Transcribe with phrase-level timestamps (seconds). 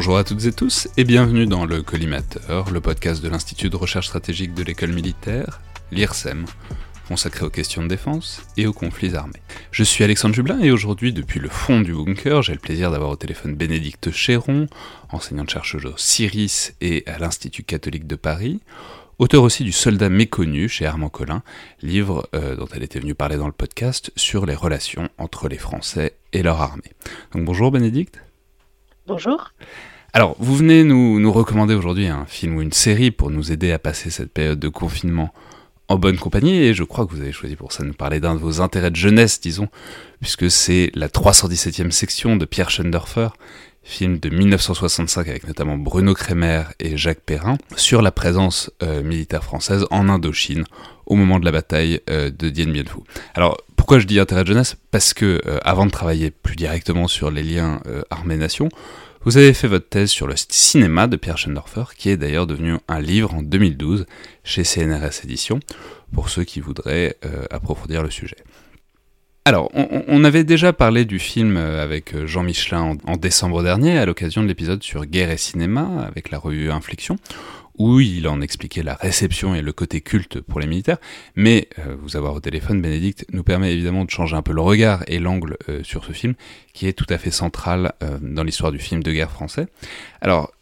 [0.00, 3.76] Bonjour à toutes et tous et bienvenue dans le Collimateur, le podcast de l'Institut de
[3.76, 5.60] recherche stratégique de l'école militaire,
[5.92, 6.46] l'IRSEM,
[7.06, 9.42] consacré aux questions de défense et aux conflits armés.
[9.70, 13.10] Je suis Alexandre Jublin et aujourd'hui, depuis le fond du bunker, j'ai le plaisir d'avoir
[13.10, 14.68] au téléphone Bénédicte Chéron,
[15.10, 18.60] enseignante-chercheuse au CIRIS et à l'Institut catholique de Paris,
[19.18, 21.42] auteur aussi du Soldat méconnu chez Armand Collin,
[21.82, 25.58] livre euh, dont elle était venue parler dans le podcast sur les relations entre les
[25.58, 26.94] Français et leur armée.
[27.34, 28.18] Donc bonjour Bénédicte.
[29.06, 29.52] Bonjour.
[30.12, 33.70] Alors, vous venez nous, nous recommander aujourd'hui un film ou une série pour nous aider
[33.70, 35.32] à passer cette période de confinement
[35.86, 38.18] en bonne compagnie et je crois que vous avez choisi pour ça de nous parler
[38.18, 39.68] d'un de vos intérêts de jeunesse, disons,
[40.20, 43.28] puisque c'est la 317e section de Pierre Schoendorfer,
[43.84, 49.44] film de 1965 avec notamment Bruno Kremer et Jacques Perrin, sur la présence euh, militaire
[49.44, 50.64] française en Indochine
[51.06, 52.98] au moment de la bataille euh, de Dien Bien Phu.
[53.34, 54.76] Alors, pourquoi je dis intérêt de jeunesse?
[54.90, 57.80] Parce que, euh, avant de travailler plus directement sur les liens
[58.10, 58.68] armée-nation,
[59.22, 62.76] vous avez fait votre thèse sur le cinéma de Pierre Schendorfer, qui est d'ailleurs devenu
[62.88, 64.06] un livre en 2012
[64.44, 65.60] chez CNRS Éditions,
[66.12, 68.38] pour ceux qui voudraient euh, approfondir le sujet.
[69.44, 73.98] Alors, on, avait déjà parlé du film euh, avec euh, Jean Michelin en décembre dernier,
[73.98, 77.16] à l'occasion de l'épisode sur guerre et cinéma, avec la revue Infliction
[77.80, 80.98] où il en expliquait la réception et le côté culte pour les militaires,
[81.34, 84.60] mais euh, vous avoir au téléphone, Bénédicte, nous permet évidemment de changer un peu le
[84.60, 86.34] regard et l'angle euh, sur ce film,
[86.74, 89.66] qui est tout à fait central euh, dans l'histoire du film de guerre français.
[90.20, 90.52] Alors,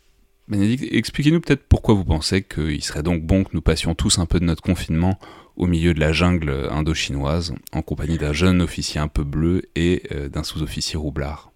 [0.46, 4.26] Bénédicte, expliquez-nous peut-être pourquoi vous pensez qu'il serait donc bon que nous passions tous un
[4.26, 5.18] peu de notre confinement
[5.56, 10.04] au milieu de la jungle indo-chinoise, en compagnie d'un jeune officier un peu bleu et
[10.32, 11.50] d'un sous-officier roublard.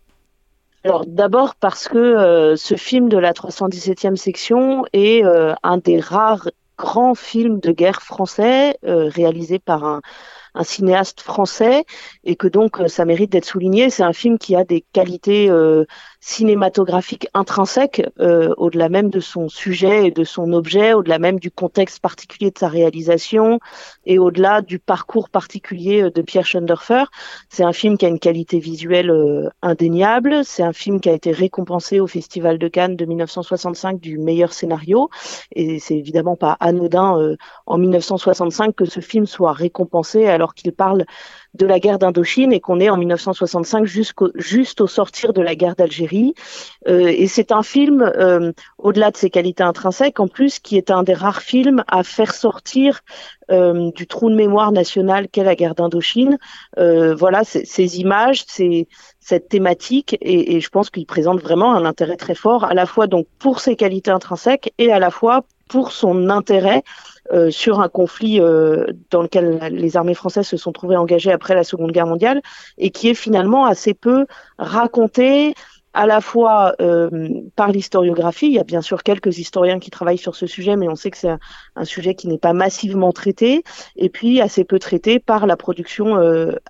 [0.85, 6.01] Alors d'abord parce que euh, ce film de la 317e section est euh, un des
[6.01, 10.01] rares grands films de guerre français euh, réalisé par un,
[10.55, 11.85] un, cinéaste français
[12.25, 13.91] et que donc ça mérite d'être souligné.
[13.91, 15.49] C'est un film qui a des qualités
[16.25, 21.51] cinématographique intrinsèque, euh, au-delà même de son sujet et de son objet, au-delà même du
[21.51, 23.59] contexte particulier de sa réalisation
[24.07, 27.05] et au-delà du parcours particulier euh, de Pierre Schoendorfer.
[27.49, 30.45] C'est un film qui a une qualité visuelle euh, indéniable.
[30.45, 34.53] C'est un film qui a été récompensé au Festival de Cannes de 1965 du meilleur
[34.53, 35.11] scénario.
[35.57, 40.73] Et c'est évidemment pas anodin euh, en 1965 que ce film soit récompensé alors qu'il
[40.73, 41.05] parle
[41.55, 45.55] de la guerre d'Indochine et qu'on est en 1965 jusqu'au juste au sortir de la
[45.55, 46.35] guerre d'Algérie.
[46.89, 50.91] Euh, et c'est un film, euh, au-delà de ses qualités intrinsèques, en plus, qui est
[50.91, 53.01] un des rares films à faire sortir
[53.51, 56.39] euh, du trou de mémoire national qu'est la guerre d'Indochine.
[56.77, 58.89] voilà, ces images, c'est
[59.21, 62.87] cette thématique et, et je pense qu'il présente vraiment un intérêt très fort à la
[62.87, 66.83] fois donc pour ses qualités intrinsèques et à la fois pour son intérêt
[67.33, 71.55] euh, sur un conflit euh, dans lequel les armées françaises se sont trouvées engagées après
[71.55, 72.43] la Seconde Guerre mondiale
[72.77, 74.27] et qui est finalement assez peu
[74.59, 75.55] raconté
[75.95, 80.19] à la fois euh, par l'historiographie, il y a bien sûr quelques historiens qui travaillent
[80.19, 81.35] sur ce sujet, mais on sait que c'est
[81.77, 83.63] un, sujet qui n'est pas massivement traité,
[83.97, 86.17] et puis assez peu traité par la production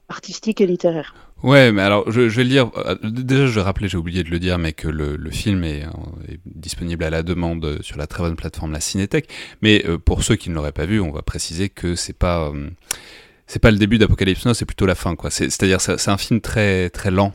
[0.08, 1.14] artistique et littéraire.
[1.42, 2.70] Ouais, mais alors je, vais le dire.
[2.76, 5.84] Euh, déjà, je vais rappeler, j'ai oublié de le dire, mais que le, film est,
[6.46, 9.28] disponible à la demande sur la très bonne plateforme la Cinétech.
[9.60, 12.48] Mais euh, pour ceux qui ne l'auraient pas vu, on va préciser que c'est pas
[12.48, 12.70] euh,
[13.46, 15.30] c'est pas le début d'Apocalypse Now, c'est plutôt la fin, quoi.
[15.30, 17.34] C'est-à-dire, c'est un film très très lent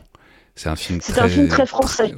[0.58, 1.20] c'est un film très...
[1.20, 2.12] un film très français.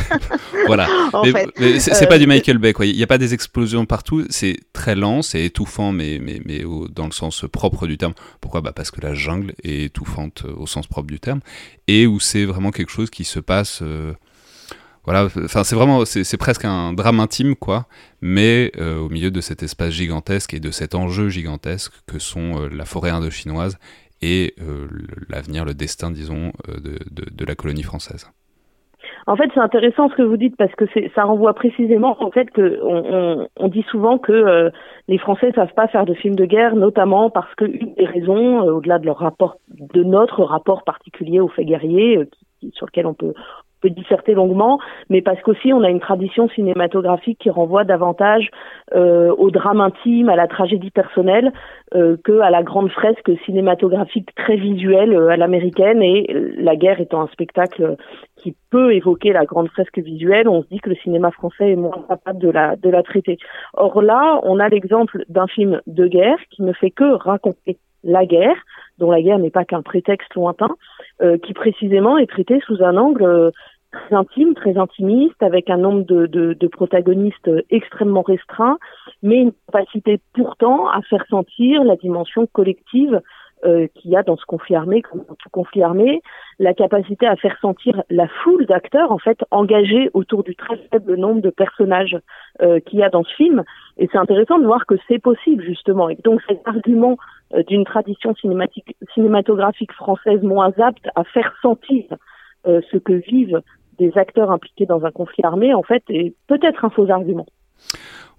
[0.66, 0.88] voilà.
[1.58, 2.86] mais, c'est pas du euh, Michael Bay, quoi.
[2.86, 4.24] Il n'y a pas des explosions partout.
[4.30, 8.14] C'est très lent, c'est étouffant, mais, mais, mais dans le sens propre du terme.
[8.40, 8.62] Pourquoi?
[8.62, 11.40] Bah Parce que la jungle est étouffante au sens propre du terme.
[11.86, 13.80] Et où c'est vraiment quelque chose qui se passe.
[13.82, 14.14] Euh,
[15.04, 17.88] voilà, enfin c'est vraiment, c'est presque un drame intime, quoi,
[18.22, 22.68] mais euh, au milieu de cet espace gigantesque et de cet enjeu gigantesque que sont
[22.70, 23.76] la forêt indochinoise
[24.22, 24.54] et
[25.28, 28.30] l'avenir, le destin, disons, de, la colonie française.
[29.26, 30.84] En fait, c'est intéressant ce que vous dites parce que
[31.14, 32.80] ça renvoie précisément au fait que
[33.56, 34.70] on, dit souvent que
[35.08, 38.60] les Français ne savent pas faire de films de guerre, notamment parce qu'une des raisons,
[38.60, 42.28] au-delà de leur rapport, de notre rapport particulier aux faits guerriers,
[42.72, 43.34] sur lequel on peut
[43.82, 44.78] peut disserter longuement,
[45.10, 48.48] mais parce qu'aussi on a une tradition cinématographique qui renvoie davantage
[48.94, 51.52] euh, au drame intime, à la tragédie personnelle,
[51.94, 56.02] euh, que à la grande fresque cinématographique très visuelle euh, à l'américaine.
[56.02, 56.26] Et
[56.56, 57.96] la guerre étant un spectacle
[58.36, 61.76] qui peut évoquer la grande fresque visuelle, on se dit que le cinéma français est
[61.76, 63.38] moins capable de la de la traiter.
[63.74, 68.26] Or là, on a l'exemple d'un film de guerre qui ne fait que raconter la
[68.26, 68.56] guerre,
[68.98, 70.70] dont la guerre n'est pas qu'un prétexte lointain,
[71.22, 73.50] euh, qui précisément est traité sous un angle euh,
[73.92, 78.78] très intime, très intimiste, avec un nombre de, de, de, protagonistes extrêmement restreint,
[79.22, 83.20] mais une capacité pourtant à faire sentir la dimension collective
[83.64, 86.20] euh, qu'il y a dans ce conflit armé, comme dans tout conflit armé,
[86.58, 91.14] la capacité à faire sentir la foule d'acteurs en fait engagés autour du très faible
[91.14, 92.18] nombre de personnages
[92.60, 93.62] euh, qu'il y a dans ce film.
[93.98, 96.08] Et c'est intéressant de voir que c'est possible justement.
[96.08, 97.18] Et donc cet argument
[97.54, 102.06] euh, d'une tradition cinématique, cinématographique française moins apte à faire sentir
[102.66, 103.60] euh, ce que vivent
[104.08, 107.46] des acteurs impliqués dans un conflit armé, en fait, est peut-être un faux argument.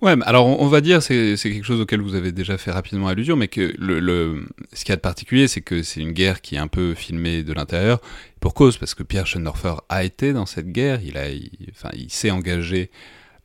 [0.01, 3.37] Ouais, alors on va dire, c'est quelque chose auquel vous avez déjà fait rapidement allusion,
[3.37, 4.43] mais que le,
[4.73, 6.93] ce qu'il y a de particulier, c'est que c'est une guerre qui est un peu
[6.93, 8.01] filmée de l'intérieur,
[8.41, 11.27] pour cause, parce que Pierre Schoenhofer a été dans cette guerre, il, a,
[11.71, 12.91] enfin, il s'est engagé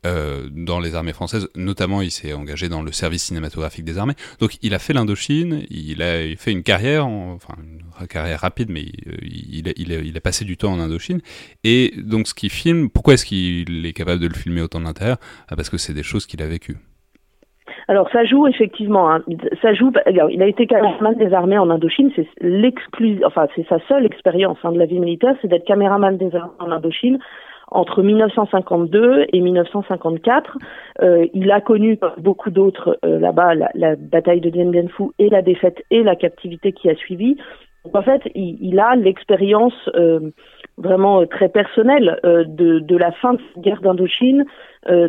[0.07, 4.15] euh, dans les armées françaises, notamment il s'est engagé dans le service cinématographique des armées.
[4.41, 7.55] Donc il a fait l'Indochine, il a fait une carrière, enfin
[8.01, 11.21] une carrière rapide, mais euh, il, a, passé du temps en Indochine.
[11.65, 14.85] Et donc ce qu'il filme, pourquoi est-ce qu'il est capable de le filmer autant de
[14.85, 15.17] l'intérieur
[15.49, 16.77] ah, Parce que c'est des choses qu'il a vécues.
[17.89, 19.25] Alors ça joue effectivement, hein.
[19.63, 19.93] ça joue.
[20.07, 24.59] il a été caméraman des armées en Indochine, c'est l'exclus, enfin c'est sa seule expérience
[24.63, 27.19] hein, de la vie militaire, c'est d'être caméraman des armées en Indochine
[27.71, 30.59] entre 1952 et 1954.
[31.03, 35.05] Euh, il a connu, comme beaucoup d'autres euh, là-bas, la, bataille de Dien Bien Phu
[35.19, 37.37] et la défaite et la captivité qui a suivi.
[37.85, 40.31] Donc, en fait, il, a l'expérience euh,
[40.77, 44.45] vraiment très personnelle de, de, la fin de la guerre d'Indochine,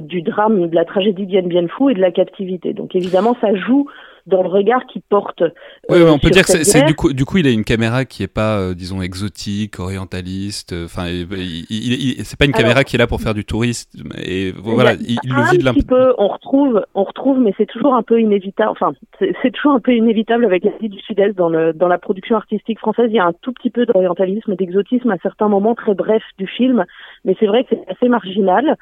[0.01, 2.73] du drame, de la tragédie Dien Bien Phu et de la captivité.
[2.73, 3.87] Donc évidemment, ça joue
[4.29, 5.43] dans le regard qu'il porte.
[5.89, 8.05] oui, euh, on peut dire que c'est du coup, du coup, il a une caméra
[8.05, 10.73] qui est pas, euh, disons, exotique, orientaliste.
[10.73, 14.09] Euh, enfin, c'est pas une caméra qui est là pour faire du tourisme.
[14.23, 16.13] Et voilà, il, le vit de petit peu.
[16.17, 18.71] On retrouve, on retrouve, mais c'est toujours un peu inévitable.
[18.71, 22.35] Enfin, c'est toujours un peu inévitable avec l'Asie du Sud-Est dans, le, dans la production
[22.35, 23.07] artistique française.
[23.09, 26.47] Il y a un tout petit peu d'orientalisme, d'exotisme à certains moments très brefs du
[26.47, 26.85] film,
[27.25, 28.77] mais c'est vrai que c'est assez marginal.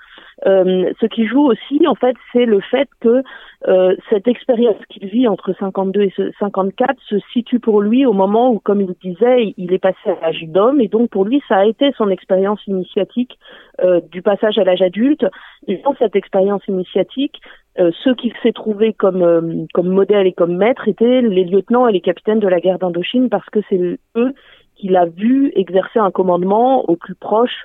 [0.45, 3.23] Euh, ce qui joue aussi, en fait, c'est le fait que
[3.67, 8.51] euh, cette expérience qu'il vit entre 52 et 54 se situe pour lui au moment
[8.51, 11.57] où, comme il disait, il est passé à l'âge d'homme, et donc pour lui, ça
[11.57, 13.37] a été son expérience initiatique
[13.83, 15.25] euh, du passage à l'âge adulte.
[15.67, 17.39] Et dans cette expérience initiatique,
[17.79, 21.87] euh, ceux qu'il s'est trouvé comme euh, comme modèle et comme maître étaient les lieutenants
[21.87, 24.33] et les capitaines de la guerre d'Indochine parce que c'est eux
[24.75, 27.63] qu'il a vu exercer un commandement au plus proche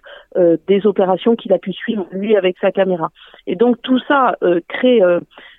[0.66, 3.10] des opérations qu'il a pu suivre lui avec sa caméra.
[3.46, 4.34] Et donc tout ça
[4.66, 5.02] crée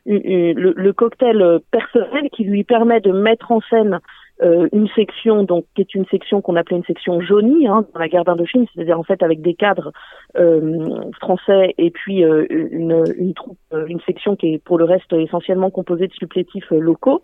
[0.06, 4.00] le, le, cocktail personnel qui lui permet de mettre en scène
[4.42, 8.00] euh, une section donc qui est une section qu'on appelait une section jaunie hein, dans
[8.00, 9.92] la guerre d'Indochine, c'est-à-dire en fait avec des cadres
[10.38, 15.14] euh, français et puis euh, une, une troupe, une section qui est pour le reste
[15.14, 17.22] essentiellement composée de supplétifs locaux.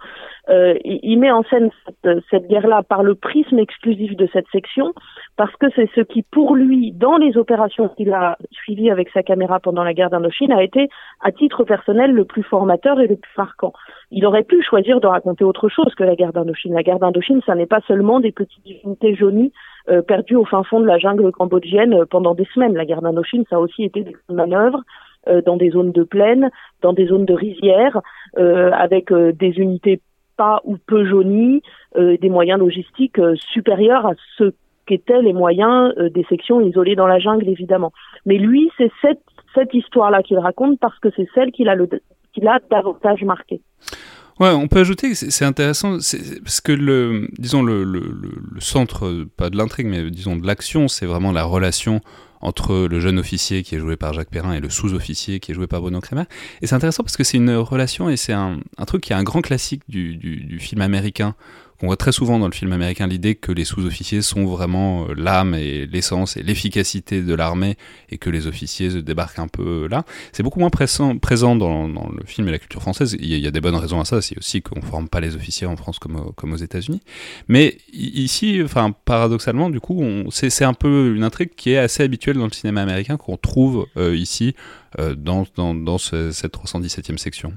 [0.50, 4.93] Il, il, met en scène cette, cette guerre-là par le prisme exclusif de cette section
[5.36, 9.24] parce que c'est ce qui pour lui dans les opérations qu'il a suivies avec sa
[9.24, 10.89] caméra pendant la guerre d'Indochine a été
[11.22, 13.74] à titre personnel le plus formateur et le plus marquant.
[14.11, 16.73] Il aurait pu choisir de raconter autre chose que la guerre d'Indochine.
[16.73, 19.53] La guerre d'Indochine, ça n'est pas seulement des petites divinités jaunies
[19.89, 22.75] euh, perdues au fin fond de la jungle cambodgienne euh, pendant des semaines.
[22.75, 24.81] La guerre d'Indochine, ça a aussi été des manœuvres
[25.27, 26.49] euh, dans des zones de plaine,
[26.81, 28.01] dans des zones de rizière,
[28.35, 30.01] avec des unités
[30.37, 31.61] pas ou peu jaunies,
[31.95, 34.53] des moyens logistiques supérieurs à ce
[34.85, 37.91] qu'étaient les moyens des sections isolées dans la jungle, évidemment.
[38.25, 39.23] Mais lui, c'est cette,
[39.55, 41.89] cette histoire-là qu'il raconte parce que c'est celle qu'il a, le,
[42.33, 43.62] qu'il a davantage marqué.
[44.39, 45.98] Ouais, on peut ajouter que c'est intéressant,
[46.43, 48.01] parce que le, disons le,
[48.59, 52.00] centre, pas de l'intrigue, mais disons de l'action, c'est vraiment la relation
[52.39, 55.55] entre le jeune officier qui est joué par Jacques Perrin et le sous-officier qui est
[55.55, 56.24] joué par Bruno Kremer.
[56.62, 59.24] Et c'est intéressant parce que c'est une relation et c'est un, truc qui est un
[59.24, 61.36] grand classique du film américain
[61.79, 65.13] qu'on voit très souvent dans le film américain, l'idée que les sous-officiers sont vraiment euh,
[65.15, 67.77] l'âme et l'essence et l'efficacité de l'armée
[68.09, 70.03] et que les officiers se débarquent un peu là.
[70.33, 71.15] C'est beaucoup moins présent,
[71.55, 73.15] dans, le film et la culture française.
[73.19, 75.67] Il y, a, des bonnes raisons à ça, c'est aussi qu'on forme pas les officiers
[75.67, 77.01] en France comme, comme aux États-Unis.
[77.48, 82.38] Mais ici, enfin, paradoxalement, du coup, c'est un peu une intrigue qui est assez habituelle
[82.38, 84.55] dans le cinéma américain qu'on trouve euh, ici
[85.00, 87.53] euh, dans cette 317e section.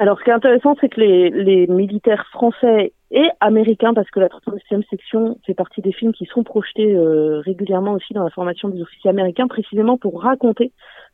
[0.00, 4.18] Alors, ce qui est intéressant, c'est que les, les, militaires français et américains, parce que
[4.18, 8.30] la 36e section fait partie des films qui sont projetés euh, régulièrement aussi dans la
[8.30, 10.72] formation des officiers américains, précisément pour raconter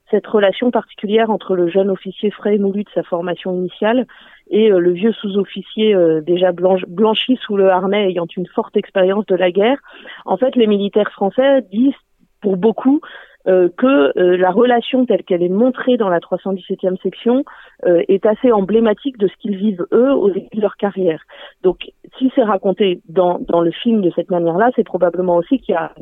[0.09, 4.07] cette relation particulière entre le jeune officier frais et moulu de sa formation initiale
[4.51, 9.27] et euh, le vieux sous-officier euh, déjà blanchi sous le harnais ayant une forte expérience
[9.27, 9.79] de la guerre.
[10.27, 11.93] En fait, les militaires français disent
[12.41, 13.01] pour beaucoup
[13.49, 17.45] euh, que euh, la relation telle qu'elle est montrée dans la 317e section
[17.87, 21.23] euh, est assez emblématique de ce qu'ils vivent eux au début de leur carrière.
[21.63, 25.75] Donc, si c'est raconté dans, dans le film de cette manière-là, c'est probablement aussi qu'il
[25.75, 25.93] y a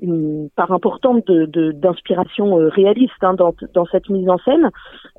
[0.00, 4.70] une, part importante de, d'inspiration réaliste hein, dans, dans cette mise en scène.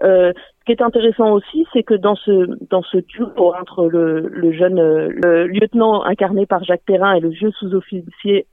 [0.02, 0.34] ce
[0.66, 4.80] qui est intéressant aussi, c'est que dans ce dans ce duo entre le, le jeune
[4.80, 8.46] le lieutenant incarné par Jacques Perrin et le vieux sous-officier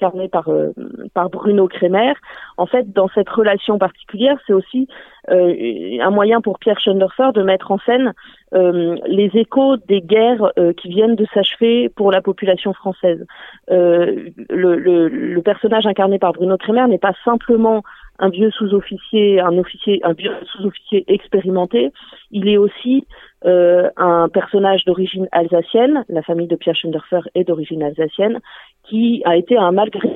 [0.00, 0.72] incarné par euh,
[1.14, 2.12] par Bruno Kremer.
[2.56, 4.88] En fait, dans cette relation particulière, c'est aussi
[5.30, 8.14] euh, un moyen pour Pierre Schoenderfer de mettre en scène
[8.54, 13.24] euh, les échos des guerres qui viennent de s'achever pour la population française.
[13.68, 17.82] Le, le, personnage incarné par Bruno Kremer n'est pas simplement
[18.20, 21.90] un vieux sous-officier, un officier, un vieux sous-officier expérimenté.
[22.30, 23.06] Il est aussi
[23.46, 28.38] euh, un personnage d'origine alsacienne, la famille de Pierre Schoenderfer est d'origine alsacienne,
[28.84, 30.08] qui a été un malgré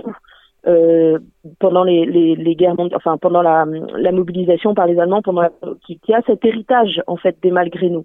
[0.66, 1.18] euh,
[1.58, 3.66] pendant les, les, les, guerres enfin pendant la,
[3.96, 5.48] la, mobilisation par les Allemands, pendant
[5.86, 8.04] qui, qui, a cet héritage en fait des malgré nous.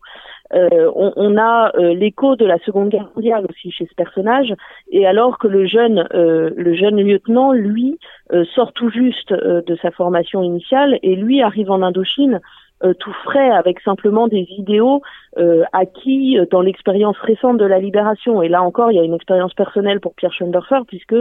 [0.54, 4.54] Euh, on, on, a euh, l'écho de la Seconde Guerre mondiale aussi chez ce personnage,
[4.92, 7.98] et alors que le jeune euh, le jeune lieutenant, lui,
[8.34, 12.42] euh, sort tout juste de sa formation initiale et lui arrive en Indochine
[12.82, 15.02] euh, tout frais avec simplement des idéaux
[15.38, 18.42] euh, acquis euh, dans l'expérience récente de la libération.
[18.42, 21.16] Et là encore, il y a une expérience personnelle pour Pierre Schoenderfer puisque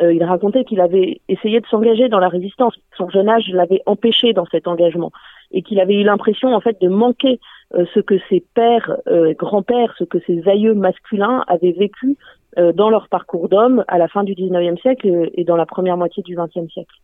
[0.00, 2.74] il racontait qu'il avait essayé de s'engager dans la résistance.
[2.96, 5.10] Son jeune âge l'avait empêché dans cet engagement
[5.50, 7.40] et qu'il avait eu l'impression en fait de manquer
[7.72, 8.98] ce que ses pères,
[9.36, 12.16] grands-pères, ce que ses aïeux masculins avaient vécu
[12.56, 16.22] dans leur parcours d'homme à la fin du 19e siècle et dans la première moitié
[16.22, 16.94] du 20e siècle.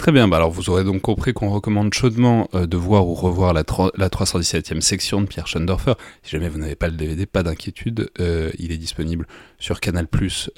[0.00, 3.12] Très bien, bah alors vous aurez donc compris qu'on recommande chaudement euh, de voir ou
[3.12, 3.64] revoir la,
[3.98, 5.92] la 317e section de Pierre Schoendorfer.
[6.22, 9.26] Si jamais vous n'avez pas le DVD, pas d'inquiétude, euh, il est disponible
[9.58, 10.06] sur Canal+,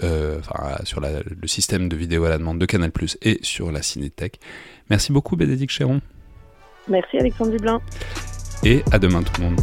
[0.04, 3.82] euh, enfin sur le système de vidéo à la demande de Canal+, et sur la
[3.82, 4.38] Cinétech.
[4.90, 6.00] Merci beaucoup Bénédicte Chéron.
[6.86, 7.80] Merci Alexandre Dublin.
[8.62, 9.60] Et à demain tout le monde.